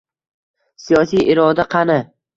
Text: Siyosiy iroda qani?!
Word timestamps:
Siyosiy 0.85 1.23
iroda 1.35 1.67
qani?! 1.77 2.03